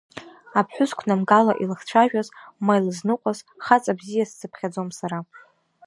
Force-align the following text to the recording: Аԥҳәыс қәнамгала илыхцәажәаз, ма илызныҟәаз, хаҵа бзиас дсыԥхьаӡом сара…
Аԥҳәыс 0.59 0.91
қәнамгала 0.99 1.53
илыхцәажәаз, 1.63 2.27
ма 2.65 2.73
илызныҟәаз, 2.79 3.37
хаҵа 3.65 3.93
бзиас 3.99 4.29
дсыԥхьаӡом 4.33 4.89
сара… 4.97 5.19